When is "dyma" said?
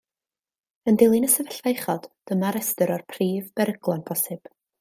2.31-2.51